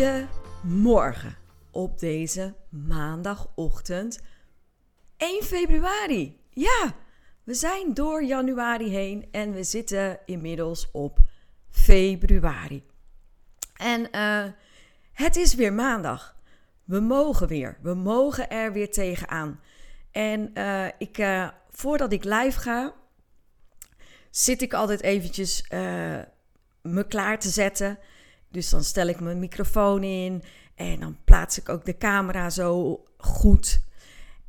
[0.00, 1.36] Goedemorgen
[1.70, 4.20] op deze maandagochtend
[5.16, 6.40] 1 februari.
[6.50, 6.94] Ja,
[7.44, 11.18] we zijn door januari heen en we zitten inmiddels op
[11.70, 12.82] februari.
[13.76, 14.44] En uh,
[15.12, 16.36] het is weer maandag.
[16.84, 17.78] We mogen weer.
[17.82, 19.60] We mogen er weer tegenaan.
[20.10, 22.94] En uh, ik, uh, voordat ik live ga,
[24.30, 25.64] zit ik altijd eventjes
[26.82, 27.98] me klaar te zetten.
[28.50, 30.42] Dus dan stel ik mijn microfoon in
[30.74, 33.80] en dan plaats ik ook de camera zo goed.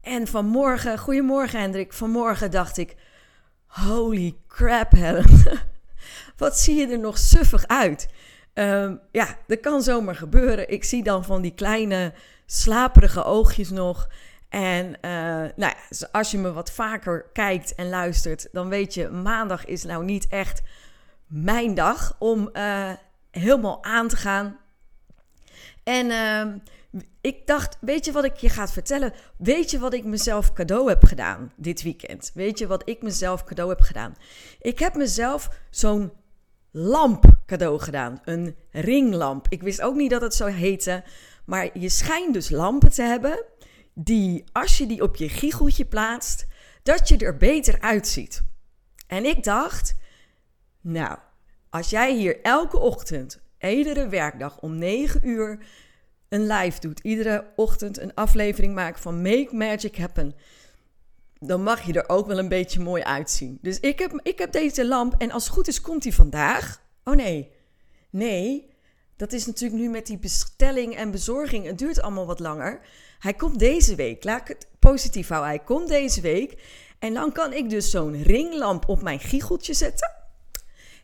[0.02, 2.96] En vanmorgen, goedemorgen Hendrik, vanmorgen dacht ik,
[3.66, 5.26] holy crap Helen,
[6.38, 8.10] wat zie je er nog suffig uit.
[8.54, 10.70] Um, ja, dat kan zomaar gebeuren.
[10.70, 12.14] Ik zie dan van die kleine
[12.46, 14.10] slaperige oogjes nog.
[14.50, 15.76] En uh, nou ja,
[16.12, 20.28] als je me wat vaker kijkt en luistert, dan weet je, maandag is nou niet
[20.28, 20.62] echt
[21.28, 22.92] mijn dag om uh,
[23.32, 24.58] helemaal aan te gaan.
[25.84, 26.54] En uh,
[27.22, 29.14] ik dacht, weet je wat ik je ga vertellen?
[29.38, 32.32] Weet je wat ik mezelf cadeau heb gedaan dit weekend?
[32.34, 34.16] Weet je wat ik mezelf cadeau heb gedaan?
[34.60, 36.12] Ik heb mezelf zo'n
[36.72, 38.22] lamp cadeau gedaan.
[38.24, 39.46] Een ringlamp.
[39.50, 41.04] Ik wist ook niet dat het zo heette.
[41.46, 43.44] Maar je schijnt dus lampen te hebben
[43.94, 46.48] die, als je die op je giecheltje plaatst,
[46.84, 48.44] dat je er beter uitziet.
[49.08, 49.96] En ik dacht,
[50.82, 51.18] nou,
[51.72, 55.66] als jij hier elke ochtend, iedere werkdag om 9 uur
[56.30, 60.34] een live doet, iedere ochtend een aflevering maakt van Make Magic Happen,
[61.40, 63.58] dan mag je er ook wel een beetje mooi uitzien.
[63.62, 66.82] Dus ik heb, ik heb deze lamp en als het goed is komt die vandaag.
[67.04, 67.52] Oh nee,
[68.10, 68.70] nee,
[69.16, 71.66] dat is natuurlijk nu met die bestelling en bezorging.
[71.66, 72.80] Het duurt allemaal wat langer.
[73.20, 74.24] Hij komt deze week.
[74.24, 75.50] Laat ik het positief houden.
[75.50, 76.62] Hij komt deze week.
[77.00, 80.21] En dan kan ik dus zo'n ringlamp op mijn giecheltje zetten.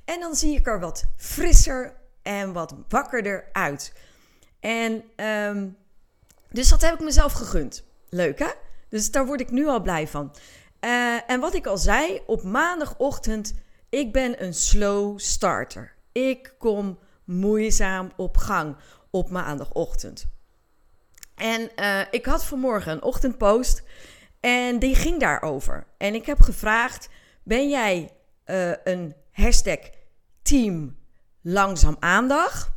[0.08, 3.94] En dan zie ik er wat frisser en wat wakkerder uit.
[4.60, 5.78] En um,
[6.50, 7.84] dus dat heb ik mezelf gegund.
[8.10, 8.50] Leuk hè?
[8.90, 10.36] Dus daar word ik nu al blij van.
[10.82, 13.54] Uh, en wat ik al zei, op maandagochtend,
[13.90, 15.94] ik ben een slow starter.
[16.12, 18.76] Ik kom moeizaam op gang
[19.10, 20.26] op maandagochtend.
[21.36, 23.84] En uh, ik had vanmorgen een ochtendpost
[24.40, 25.88] en die ging daarover.
[25.98, 27.10] En ik heb gevraagd:
[27.44, 28.10] ben jij
[28.46, 29.80] uh, een hashtag
[30.48, 30.98] team
[31.42, 32.70] langzaam aandacht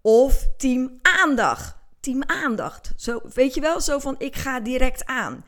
[0.00, 1.76] of team aandacht?
[2.00, 2.92] Team aandacht.
[2.96, 5.44] Zo, weet je wel, zo van ik ga direct aan.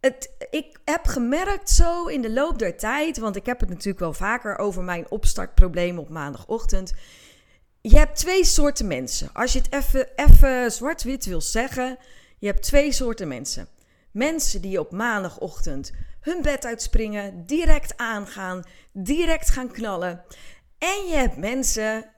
[0.00, 3.98] Het, ik heb gemerkt zo in de loop der tijd, want ik heb het natuurlijk
[3.98, 6.92] wel vaker over mijn opstartprobleem op maandagochtend.
[7.80, 9.30] Je hebt twee soorten mensen.
[9.32, 11.98] Als je het even, even zwart-wit wil zeggen,
[12.38, 13.68] je hebt twee soorten mensen.
[14.10, 20.24] Mensen die op maandagochtend hun bed uitspringen, direct aangaan, direct gaan knallen.
[20.78, 22.10] En je hebt mensen,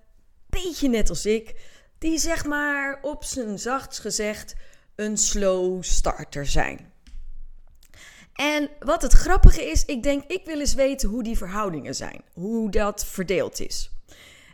[0.48, 1.54] beetje net als ik,
[1.98, 4.54] die zeg maar op zijn zachts gezegd
[4.94, 6.92] een slow starter zijn.
[8.34, 12.22] En wat het grappige is, ik denk, ik wil eens weten hoe die verhoudingen zijn,
[12.32, 13.90] hoe dat verdeeld is.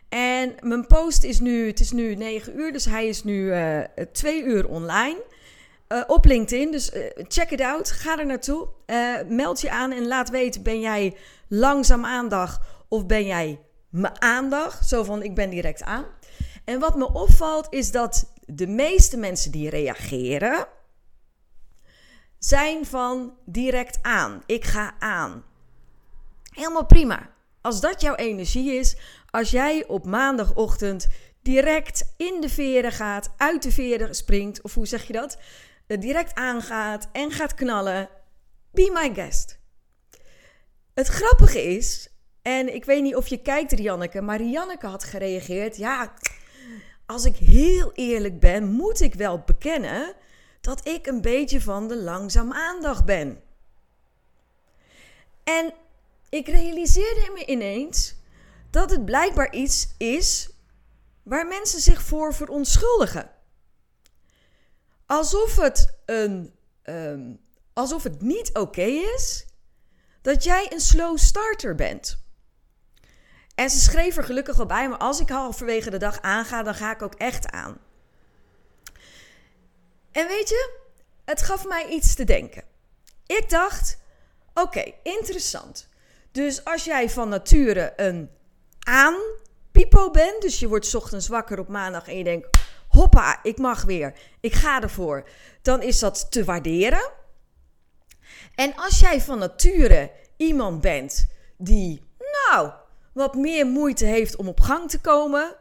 [0.08, 3.78] En mijn post is nu, het is nu 9 uur, dus hij is nu uh,
[3.78, 5.22] eh, 2 uur online.
[5.88, 7.90] Uh, op LinkedIn, dus uh, check it out.
[7.90, 8.68] Ga er naartoe.
[9.28, 11.16] meld je aan en laat weten: ben jij
[11.48, 14.88] langzaam aandacht of ben jij me aandacht?
[14.88, 16.04] Zo van: ik ben direct aan.
[16.64, 20.66] En wat me opvalt is dat de meeste mensen die reageren,
[22.38, 24.42] zijn van direct aan.
[24.46, 25.44] Ik ga aan.
[26.50, 27.30] Helemaal prima.
[27.60, 28.96] Als dat jouw energie is,
[29.30, 31.08] als jij op maandagochtend
[31.42, 35.38] direct in de veren gaat, uit de veren springt, of hoe zeg je dat?
[35.86, 38.08] Eh, direct aangaat en gaat knallen,
[38.70, 39.58] be my guest.
[40.94, 42.10] Het grappige is,
[42.42, 45.76] en ik weet niet of je kijkt, Rianneke, maar Rianneke had gereageerd.
[45.76, 46.14] Ja,
[47.06, 50.14] als ik heel eerlijk ben, moet ik wel bekennen
[50.60, 53.42] dat ik een beetje van de langzaam aandacht ben.
[55.44, 55.74] En
[56.28, 58.14] ik realiseerde me ineens
[58.70, 60.50] dat het blijkbaar iets is
[61.22, 63.30] waar mensen zich voor verontschuldigen.
[65.06, 66.54] Alsof het, een,
[66.84, 67.40] um,
[67.72, 69.46] alsof het niet oké is
[70.22, 72.24] dat jij een slow starter bent.
[73.54, 76.74] En ze schreef er gelukkig wel bij, maar als ik halverwege de dag aanga, dan
[76.74, 77.78] ga ik ook echt aan.
[80.12, 80.78] En weet je,
[81.24, 82.62] het gaf mij iets te denken.
[83.26, 83.98] Ik dacht,
[84.54, 85.88] oké, interessant.
[86.32, 88.30] Dus als jij van nature een
[88.78, 92.58] aanpipo bent, dus je wordt ochtends wakker op maandag en je denkt,
[92.96, 95.28] hoppa, ik mag weer, ik ga ervoor,
[95.62, 97.10] dan is dat te waarderen.
[98.54, 102.72] En als jij van nature iemand bent die, nou,
[103.12, 105.56] wat meer moeite heeft om op gang te komen,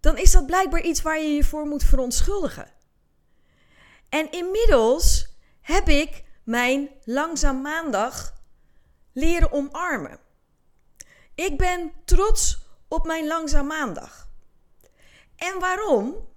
[0.00, 2.70] dan is dat blijkbaar iets waar je je voor moet verontschuldigen.
[4.08, 5.28] En inmiddels
[5.60, 8.32] heb ik mijn langzaam maandag
[9.12, 10.18] leren omarmen.
[11.34, 12.58] Ik ben trots
[12.88, 14.28] op mijn langzaam maandag.
[15.36, 16.30] En waarom?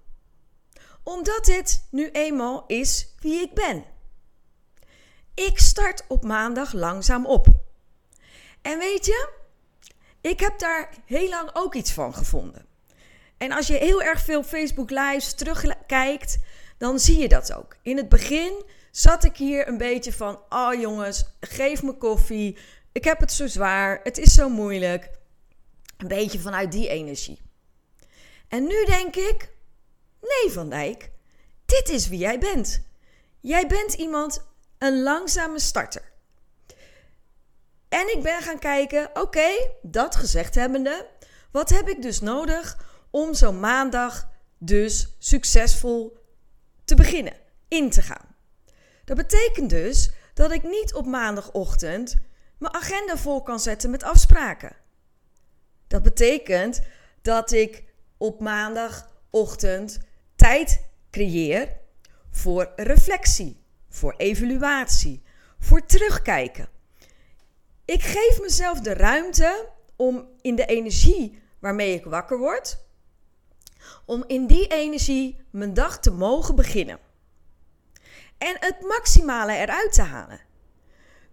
[1.05, 3.85] Omdat dit nu eenmaal is wie ik ben.
[5.33, 7.47] Ik start op maandag langzaam op.
[8.61, 9.29] En weet je,
[10.21, 12.65] ik heb daar heel lang ook iets van gevonden.
[13.37, 16.37] En als je heel erg veel Facebook Lives terugkijkt,
[16.77, 17.75] dan zie je dat ook.
[17.81, 22.57] In het begin zat ik hier een beetje van: oh jongens, geef me koffie.
[22.91, 23.99] Ik heb het zo zwaar.
[24.03, 25.09] Het is zo moeilijk.
[25.97, 27.41] Een beetje vanuit die energie.
[28.47, 29.49] En nu denk ik:
[30.27, 31.11] nee, Van Dijk,
[31.65, 32.81] dit is wie jij bent.
[33.39, 34.45] Jij bent iemand,
[34.77, 36.13] een langzame starter.
[37.89, 39.49] En ik ben gaan kijken: oké,
[39.81, 41.07] dat gezegd hebbende,
[41.51, 42.77] wat heb ik dus nodig
[43.09, 46.17] om zo'n maandag dus succesvol
[46.85, 47.33] te beginnen,
[47.67, 48.35] in te gaan?
[49.05, 52.15] Dat betekent dus dat ik niet op maandagochtend
[52.57, 54.75] mijn agenda vol kan zetten met afspraken.
[55.87, 56.81] Dat betekent
[57.21, 57.83] dat ik
[58.17, 59.99] op maandagochtend
[60.35, 61.77] tijd creëer
[62.31, 65.23] voor reflectie, voor evaluatie,
[65.59, 66.69] voor terugkijken.
[67.85, 72.77] Ik geef mezelf de ruimte om in de energie waarmee ik wakker word,
[74.05, 76.99] om in die energie mijn dag te mogen beginnen.
[78.37, 80.39] En het maximale eruit te halen.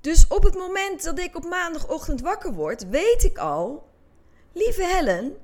[0.01, 3.89] Dus op het moment dat ik op maandagochtend wakker word, weet ik al,
[4.53, 5.37] lieve Helen,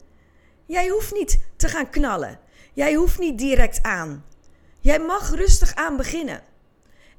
[0.67, 2.41] jij hoeft niet te gaan knallen.
[2.79, 4.25] Jij hoeft niet direct aan.
[4.81, 6.43] Jij mag rustig aan beginnen.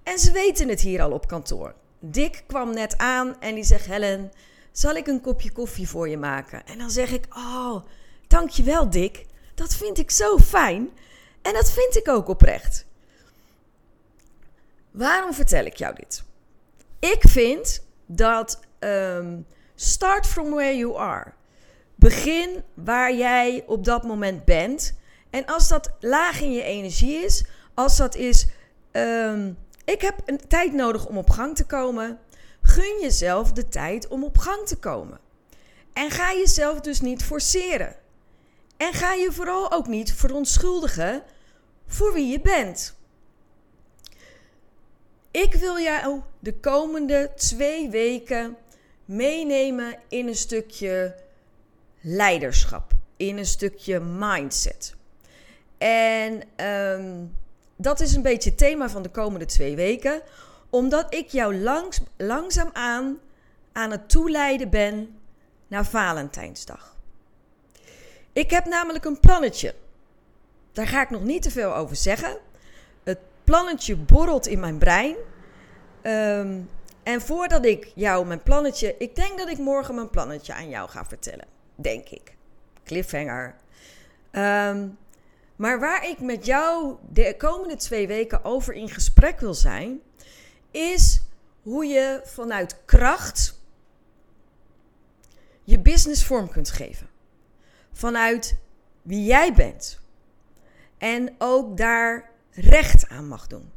[0.04, 1.76] En ze weten het hier al op kantoor.
[2.00, 4.32] Dick kwam net aan en die zegt: Helen,
[4.72, 6.66] zal ik een kopje koffie voor je maken?
[6.66, 7.82] En dan zeg ik: Oh,
[8.28, 9.26] dankjewel, Dick.
[9.56, 10.90] Dat vind ik zo fijn.
[11.42, 12.86] En dat vind ik ook oprecht.
[14.92, 16.24] Waarom vertel ik jou dit?
[17.00, 19.46] Ik vind dat um,
[19.76, 21.34] start from where you are.
[21.96, 24.98] Begin waar jij op dat moment bent.
[25.30, 28.48] En als dat laag in je energie is, als dat is,
[28.92, 32.20] um, ik heb een tijd nodig om op gang te komen,
[32.62, 35.20] gun jezelf de tijd om op gang te komen.
[35.94, 37.96] En ga jezelf dus niet forceren.
[38.78, 41.24] En ga je vooral ook niet verontschuldigen
[41.88, 42.98] voor wie je bent.
[45.32, 48.58] Ik wil jou de komende twee weken
[49.06, 51.16] meenemen in een stukje
[52.02, 54.96] leiderschap, in een stukje mindset.
[55.80, 57.36] En um,
[57.76, 60.22] dat is een beetje het thema van de komende twee weken,
[60.70, 63.20] omdat ik jou langs, langzaam aan
[63.72, 65.20] aan het toeleiden ben
[65.68, 66.96] naar Valentijnsdag.
[68.34, 69.76] Ik heb namelijk een plannetje.
[70.72, 72.38] Daar ga ik nog niet te veel over zeggen.
[73.04, 75.16] Het plannetje borrelt in mijn brein.
[76.02, 76.60] Ehm,
[77.04, 78.96] en voordat ik jou mijn plannetje.
[78.98, 81.46] Ik denk dat ik morgen mijn plannetje aan jou ga vertellen.
[81.76, 82.36] Denk ik.
[82.84, 83.56] Cliffhanger.
[84.32, 84.98] Um,
[85.60, 90.02] maar waar ik met jou de komende twee weken over in gesprek wil zijn,
[90.72, 91.22] is
[91.62, 93.60] hoe je vanuit kracht
[95.64, 97.10] je business vorm kunt geven.
[97.92, 98.58] Vanuit
[99.02, 100.00] wie jij bent.
[100.98, 103.72] En ook daar recht aan mag doen.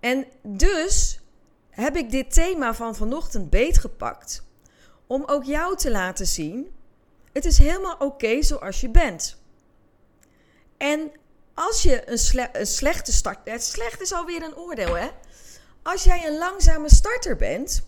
[0.00, 1.20] En dus
[1.70, 4.44] heb ik dit thema van vanochtend beetgepakt
[5.06, 6.74] om ook jou te laten zien:
[7.32, 9.42] het is helemaal oké zoals je bent.
[10.76, 11.12] En
[11.54, 13.38] als je een, een slechte start.
[13.44, 15.08] Het slecht is alweer een oordeel, hè?
[15.82, 17.86] Als jij een langzame starter bent.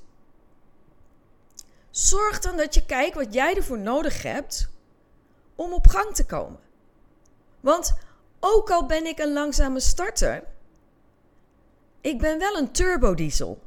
[1.90, 4.68] Zorg dan dat je kijkt wat jij ervoor nodig hebt
[5.54, 6.60] om op gang te komen.
[7.60, 7.94] Want
[8.40, 10.44] ook al ben ik een langzame starter,
[12.00, 13.62] ik ben wel een turbodiesel.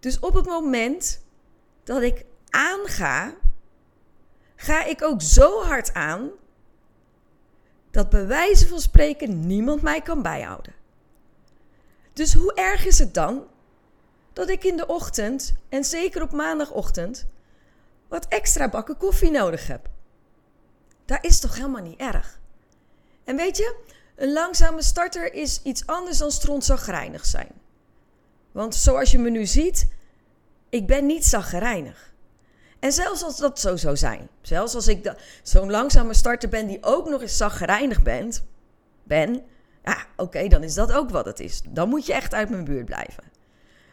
[0.00, 1.24] Dus op het moment
[1.84, 3.34] dat ik aanga,
[4.56, 6.30] ga ik ook zo hard aan
[7.96, 10.74] dat bij wijze van spreken niemand mij kan bijhouden.
[12.12, 13.44] Dus hoe erg is het dan
[14.32, 17.26] dat ik in de ochtend, en zeker op maandagochtend,
[18.08, 19.88] wat extra bakken koffie nodig heb.
[21.04, 22.40] Dat is toch helemaal niet erg?
[23.24, 23.76] En weet je,
[24.16, 27.52] een langzame starter is iets anders dan strontzagrijnig zijn.
[28.52, 29.88] Want zoals je me nu ziet,
[30.68, 32.14] ik ben niet zagrijnig.
[32.78, 36.82] En zelfs als dat zo zou zijn, zelfs als ik zo'n langzame starter ben die
[36.82, 38.44] ook nog eens zagrijnig bent,
[39.02, 39.42] ben,
[39.84, 41.62] ja, oké, dan is dat ook wat het is.
[41.68, 43.24] Dan moet je echt uit mijn buurt blijven.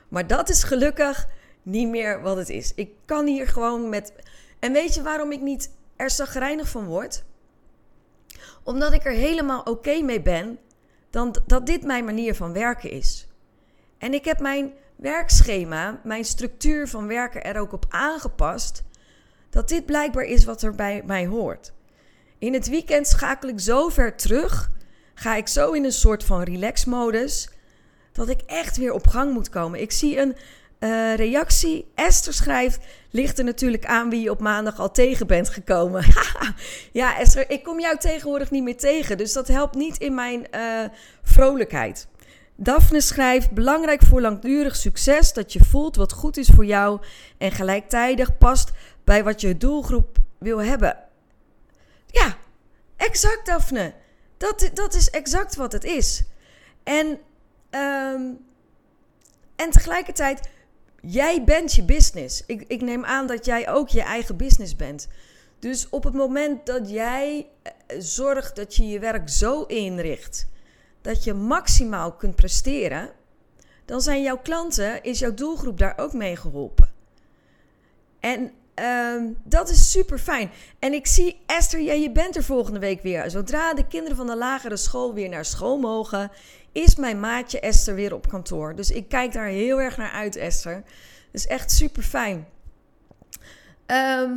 [0.08, 1.28] Maar dat is gelukkig
[1.62, 2.74] niet meer wat het is.
[2.76, 4.14] Ik kan hier gewoon met.
[4.60, 7.24] En weet je waarom ik niet er zagrijnig van word?
[8.64, 10.60] Omdat ik er helemaal oké mee ben
[11.10, 13.28] dan dat dit mijn manier van werken is.
[13.98, 18.84] En ik heb mijn werkschema, mijn structuur van werken er ook op aangepast
[19.50, 21.74] dat dit blijkbaar is wat er bij mij hoort.
[22.38, 24.70] In het weekend schakel ik zo ver terug,
[25.14, 27.50] ga ik zo in een soort van relax-modus,
[28.12, 29.82] dat ik echt weer op gang moet komen.
[29.82, 30.36] Ik zie een
[30.80, 31.92] uh, reactie.
[31.96, 36.06] Esther schrijft: ligt er natuurlijk aan wie je op maandag al tegen bent gekomen.
[36.92, 39.18] ja, Esther, ik kom jou tegenwoordig niet meer tegen.
[39.18, 40.84] Dus dat helpt niet in mijn uh,
[41.24, 42.08] vrolijkheid.
[42.56, 47.02] Daphne schrijft: belangrijk voor langdurig succes dat je voelt wat goed is voor jou
[47.38, 48.72] en gelijktijdig past
[49.04, 50.98] bij wat je doelgroep wil hebben.
[52.08, 52.38] Ja,
[52.98, 53.94] exact, Daphne.
[54.38, 56.24] Dat, dat is exact wat het is.
[56.84, 57.08] En,
[57.72, 58.38] um,
[59.56, 60.50] en tegelijkertijd
[61.06, 62.44] Jij bent je business.
[62.46, 65.08] Ik, ik neem aan dat jij ook je eigen business bent.
[65.60, 70.48] Dus op het moment dat jij eh, zorgt dat je je werk zo inricht
[71.04, 73.10] dat je maximaal kunt presteren,
[73.86, 76.90] dan zijn jouw klanten, is jouw doelgroep daar ook mee geholpen.
[78.20, 80.52] En uh, dat is super fijn.
[80.80, 83.30] En ik zie, Esther, jij, je bent er volgende week weer.
[83.30, 86.32] Zodra de kinderen van de lagere school weer naar school mogen,
[86.72, 88.76] is mijn maatje Esther weer op kantoor.
[88.76, 90.84] Dus ik kijk daar heel erg naar uit, Esther.
[91.32, 92.48] Dus echt super fijn.
[93.86, 94.32] Ehm,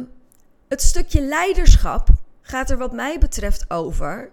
[0.69, 2.09] het stukje leiderschap
[2.41, 4.31] gaat er wat mij betreft over.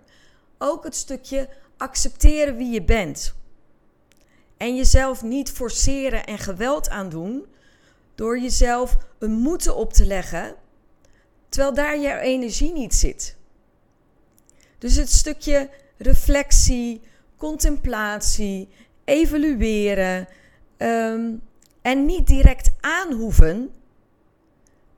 [0.58, 1.50] Ook het stukje
[1.84, 3.36] accepteren wie je bent.
[4.58, 7.46] En jezelf niet forceren en geweld aandoen
[8.16, 10.56] door jezelf een moeten op te leggen,
[11.50, 13.36] terwijl daar je energie niet zit.
[14.78, 17.02] Dus het stukje reflectie,
[17.38, 18.70] contemplatie,
[19.04, 20.28] evalueren
[20.78, 21.42] um,
[21.82, 23.72] en niet direct aanhoeven,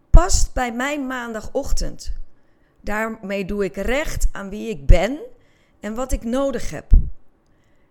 [0.09, 2.13] past bij mijn maandagochtend.
[2.81, 5.19] Daarmee doe ik recht aan wie ik ben
[5.85, 6.91] en wat ik nodig heb.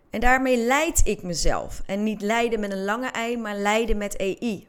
[0.09, 1.81] En daarmee leid ik mezelf.
[1.85, 4.67] En niet leiden met een lange ei, maar leiden met EI.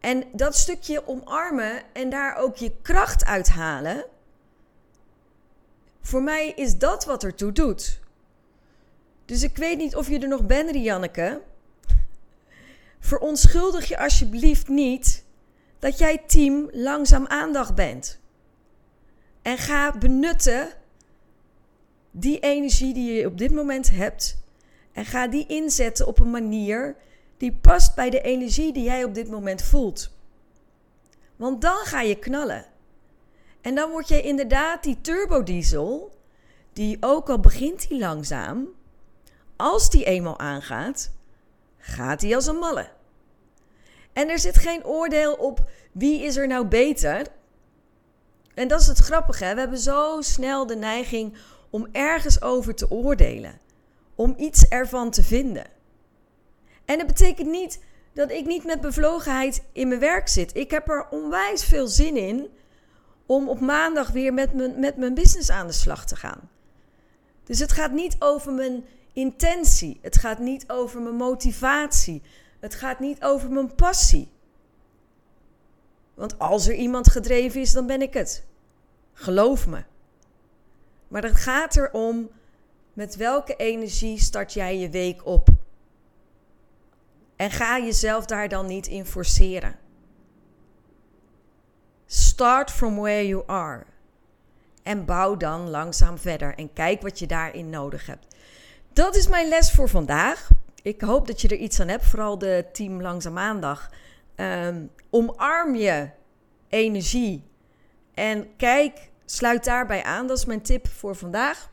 [0.00, 4.04] En dat stukje omarmen en daar ook je kracht uithalen.
[6.00, 8.00] Voor mij is dat wat ertoe doet.
[9.24, 11.42] Dus ik weet niet of je er nog bent, Rianneke.
[13.00, 15.24] Verontschuldig je alsjeblieft niet
[15.78, 18.20] dat jij team langzaam aandacht bent.
[19.42, 20.68] En ga benutten
[22.18, 24.44] die energie die je op dit moment hebt.
[24.92, 26.96] En ga die inzetten op een manier
[27.36, 30.10] die past bij de energie die jij op dit moment voelt.
[31.36, 32.66] Want dan ga je knallen.
[33.60, 36.16] En dan word je inderdaad die turbodiesel,
[36.72, 38.68] die ook al begint die langzaam,
[39.56, 41.10] als die eenmaal aangaat,
[41.78, 42.88] gaat die als een malle.
[44.12, 47.26] En er zit geen oordeel op wie is er nou beter.
[48.54, 49.44] En dat is het grappige.
[49.44, 49.54] Hè?
[49.54, 51.36] We hebben zo snel de neiging
[51.76, 53.58] om ergens over te oordelen.
[54.14, 55.66] Om iets ervan te vinden.
[56.84, 57.80] En dat betekent niet
[58.12, 60.56] dat ik niet met bevlogenheid in mijn werk zit.
[60.56, 62.48] Ik heb er onwijs veel zin in
[63.26, 66.50] om op maandag weer met mijn, met mijn business aan de slag te gaan.
[67.44, 69.98] Dus het gaat niet over mijn intentie.
[70.02, 72.22] Het gaat niet over mijn motivatie.
[72.60, 74.28] Het gaat niet over mijn passie.
[76.14, 78.44] Want als er iemand gedreven is, dan ben ik het.
[79.12, 79.84] Geloof me.
[81.08, 82.30] Maar het gaat erom
[82.92, 85.48] met welke energie start jij je week op.
[87.36, 89.78] En ga jezelf daar dan niet in forceren.
[92.06, 93.84] Start from where you are.
[94.82, 96.54] En bouw dan langzaam verder.
[96.54, 98.36] En kijk wat je daarin nodig hebt.
[98.92, 100.50] Dat is mijn les voor vandaag.
[100.82, 103.90] Ik hoop dat je er iets aan hebt, vooral de team Langzaam Maandag.
[104.36, 106.08] Um, omarm je
[106.68, 107.44] energie
[108.14, 110.26] en kijk, sluit daarbij aan.
[110.26, 111.70] Dat is mijn tip voor vandaag.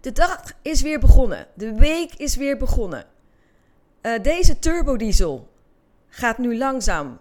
[0.00, 1.46] De dag is weer begonnen.
[1.54, 3.06] De week is weer begonnen.
[4.02, 5.48] Uh, deze turbodiesel
[6.08, 7.18] gaat nu langzaam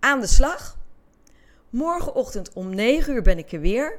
[0.00, 0.78] aan de slag.
[1.70, 3.98] Morgenochtend om 9 uur ben ik er weer.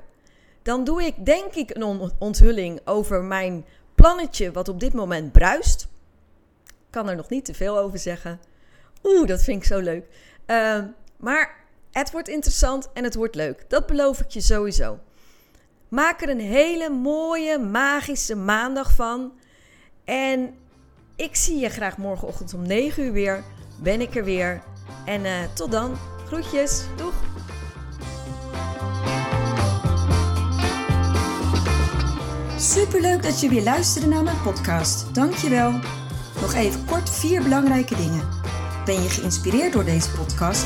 [0.61, 5.87] Dan doe ik denk ik een onthulling over mijn plannetje wat op dit moment bruist.
[6.65, 8.39] Ik kan er nog niet te veel over zeggen.
[9.03, 10.05] Oeh, dat vind ik zo leuk.
[10.45, 10.87] Ehm,
[11.17, 11.64] maar
[11.99, 13.65] het wordt interessant en het wordt leuk.
[13.67, 14.99] Dat beloof ik je sowieso.
[15.87, 19.31] Maak er een hele mooie, magische maandag van.
[20.03, 20.53] En
[21.15, 23.43] ik zie je graag morgenochtend om 9 uur weer.
[23.81, 24.63] Ben ik er weer.
[25.05, 25.97] En uh, tot dan.
[26.25, 26.83] Groetjes.
[26.97, 27.13] Doeg.
[32.57, 35.15] Superleuk dat je weer luisterde naar mijn podcast.
[35.15, 35.71] Dankjewel.
[36.41, 38.27] Nog even kort vier belangrijke dingen.
[38.85, 40.65] Ben je geïnspireerd door deze podcast?